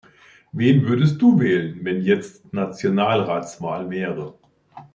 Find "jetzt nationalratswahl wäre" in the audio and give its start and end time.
2.01-4.33